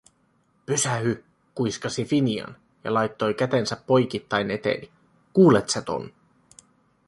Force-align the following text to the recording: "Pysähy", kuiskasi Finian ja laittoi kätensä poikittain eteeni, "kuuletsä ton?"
"Pysähy", 0.65 1.23
kuiskasi 1.55 2.05
Finian 2.05 2.55
ja 2.83 2.93
laittoi 2.93 3.33
kätensä 3.33 3.77
poikittain 3.87 4.51
eteeni, 4.51 4.91
"kuuletsä 5.33 5.81
ton?" 5.81 6.13